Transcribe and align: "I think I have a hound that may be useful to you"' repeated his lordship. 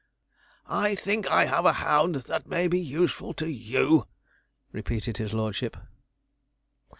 "I 0.65 0.95
think 0.95 1.29
I 1.29 1.45
have 1.45 1.63
a 1.63 1.73
hound 1.73 2.15
that 2.15 2.47
may 2.47 2.67
be 2.67 2.79
useful 2.79 3.35
to 3.35 3.47
you"' 3.47 4.07
repeated 4.71 5.17
his 5.17 5.31
lordship. 5.31 5.77